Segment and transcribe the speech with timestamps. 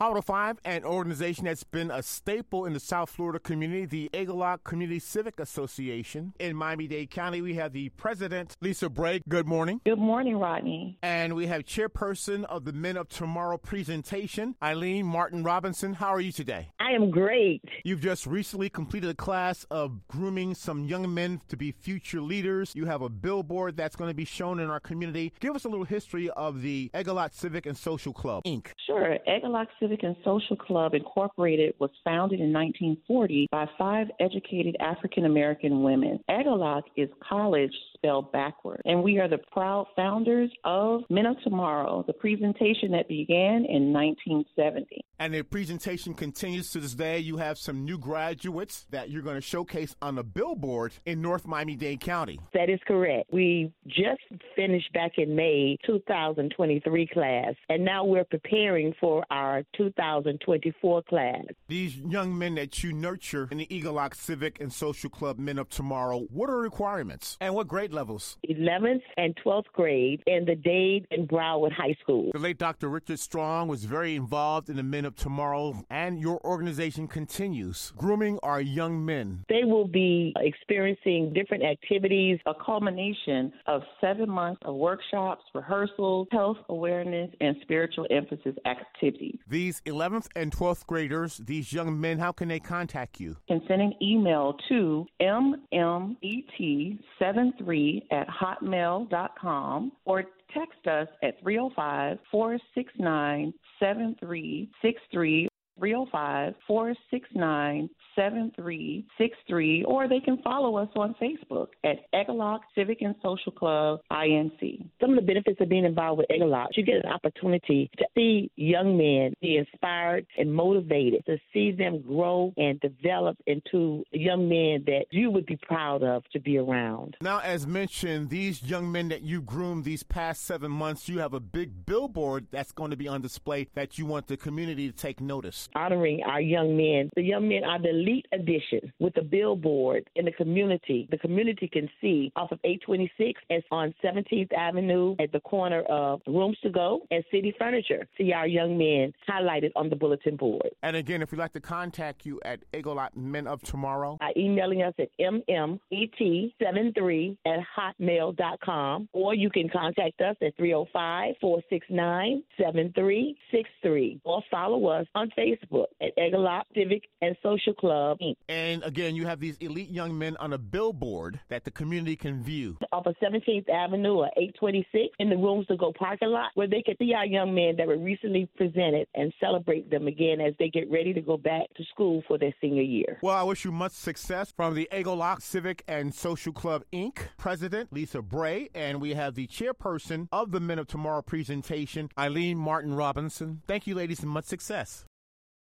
[0.00, 4.64] Holiday 5, an organization that's been a staple in the South Florida community, the Egelloc
[4.64, 6.34] Community Civic Association.
[6.40, 9.22] In Miami Dade County, we have the president, Lisa Braye.
[9.28, 9.80] Good morning.
[9.84, 10.98] Good morning, Rodney.
[11.04, 15.94] And we have chairperson of the Men of Tomorrow presentation, Eileen Martin Robinson.
[15.94, 16.72] How are you today?
[16.80, 17.62] I am great.
[17.84, 22.72] You've just recently completed a class of grooming some young men to be future leaders.
[22.74, 25.32] You have a billboard that's going to be shown in our community.
[25.38, 28.72] Give us a little history of the Egelloc Civic and Social Club, Inc.
[28.88, 29.18] Sure.
[29.28, 35.82] Egelloc Civic and Social Club Incorporated was founded in 1940 by five educated African American
[35.82, 36.20] women.
[36.30, 42.02] Egelloc is college spelled backward, and we are the proud founders of Men of Tomorrow,
[42.06, 45.04] the presentation that began in 1970.
[45.18, 47.20] And the presentation continues to this day.
[47.20, 51.46] You have some new graduates that you're going to showcase on a billboard in North
[51.46, 52.40] Miami Dade County.
[52.52, 53.32] That is correct.
[53.32, 54.20] We just
[54.56, 61.44] finished back in May 2023 class, and now we're preparing for our 2024 class.
[61.68, 65.68] These young men that you nurture in the Egelloc Civic and Social Club Men of
[65.68, 68.36] Tomorrow, what are requirements and what grade levels?
[68.48, 72.30] 11th and 12th grade in the Dade and Broward High School.
[72.32, 72.88] The late Dr.
[72.88, 78.38] Richard Strong was very involved in the Men of Tomorrow, and your organization continues grooming
[78.42, 79.44] our young men.
[79.48, 86.58] They will be experiencing different activities, a culmination of seven months of workshops, rehearsals, health
[86.68, 89.38] awareness, and spiritual emphasis activities.
[89.48, 93.36] These 11th and 12th graders, these young men, how can they contact you?
[93.48, 100.24] Can send an email to mmet73 at hotmail.com or
[100.54, 105.48] text us at 305 469 7363.
[105.78, 113.52] 305 469 7363, or they can follow us on Facebook at Egelloc Civic and Social
[113.52, 114.88] Club INC.
[115.00, 118.50] Some of the benefits of being involved with Egelloc, you get an opportunity to see
[118.56, 124.84] young men be inspired and motivated, to see them grow and develop into young men
[124.86, 127.16] that you would be proud of to be around.
[127.20, 131.34] Now, as mentioned, these young men that you groomed these past seven months, you have
[131.34, 134.96] a big billboard that's going to be on display that you want the community to
[134.96, 137.10] take notice honoring our young men.
[137.16, 141.06] The young men are the elite edition with a billboard in the community.
[141.10, 146.22] The community can see off of 826 and on 17th Avenue at the corner of
[146.26, 148.06] Rooms to Go and City Furniture.
[148.18, 150.70] See our young men highlighted on the bulletin board.
[150.82, 154.82] And again, if you'd like to contact you at Egelloc Men of Tomorrow, by emailing
[154.82, 164.42] us at mmet73 at hotmail.com or you can contact us at 305 469 7363 or
[164.50, 168.34] follow us on Facebook Facebook at Egelloc Civic and Social Club, Inc.
[168.48, 172.42] And again, you have these elite young men on a billboard that the community can
[172.42, 172.76] view.
[172.92, 176.82] Off of 17th Avenue or 826 in the Rooms to Go parking lot where they
[176.82, 180.68] can see our young men that were recently presented and celebrate them again as they
[180.68, 183.18] get ready to go back to school for their senior year.
[183.22, 187.18] Well, I wish you much success from the Egelloc Civic and Social Club, Inc.
[187.36, 192.58] President Lisa Braye, and we have the chairperson of the Men of Tomorrow presentation, Eileen
[192.58, 193.62] Martin Robinson.
[193.66, 195.04] Thank you, ladies, and much success.